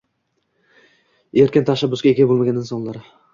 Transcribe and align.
erkin 1.43 1.67
tashabbusga 1.67 2.11
ega 2.13 2.29
bo‘lmagan 2.33 2.59
insonlar. 2.65 3.01